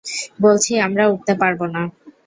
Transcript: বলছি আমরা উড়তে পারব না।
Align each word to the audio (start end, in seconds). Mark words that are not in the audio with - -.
বলছি 0.41 0.71
আমরা 0.79 1.03
উড়তে 1.07 1.33
পারব 1.41 1.59
না। 1.75 1.81